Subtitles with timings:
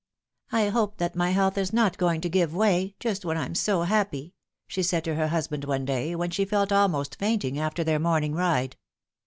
[0.51, 3.53] "I hope that my health is not going to give way, just when I am
[3.53, 4.33] so'happy,"
[4.65, 8.33] she said to her husband one day, when she felt almost fainting after their morning
[8.33, 8.77] ride.